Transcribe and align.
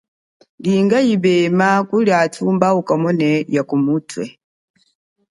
Linga 0.63 0.99
ipema 1.13 1.69
kuli 1.89 2.11
athu 2.21 2.43
mba 2.55 2.67
umone 2.95 3.29
yakuluthwe. 3.55 4.23